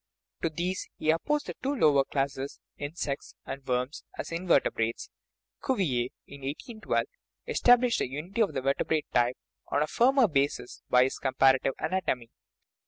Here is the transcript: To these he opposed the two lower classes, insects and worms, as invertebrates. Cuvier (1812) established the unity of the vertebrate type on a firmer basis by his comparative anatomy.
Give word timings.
To 0.41 0.49
these 0.49 0.89
he 0.97 1.11
opposed 1.11 1.45
the 1.45 1.53
two 1.61 1.75
lower 1.75 2.03
classes, 2.03 2.59
insects 2.75 3.35
and 3.45 3.63
worms, 3.67 4.03
as 4.17 4.31
invertebrates. 4.31 5.11
Cuvier 5.63 6.09
(1812) 6.25 7.05
established 7.45 7.99
the 7.99 8.09
unity 8.09 8.41
of 8.41 8.53
the 8.55 8.63
vertebrate 8.63 9.05
type 9.13 9.37
on 9.67 9.83
a 9.83 9.87
firmer 9.87 10.27
basis 10.27 10.81
by 10.89 11.03
his 11.03 11.19
comparative 11.19 11.75
anatomy. 11.77 12.31